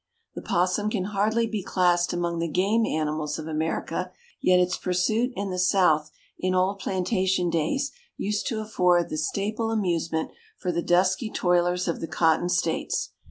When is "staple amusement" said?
9.19-10.31